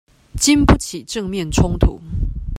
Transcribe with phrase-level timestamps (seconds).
[0.35, 2.01] 禁不起正面衝突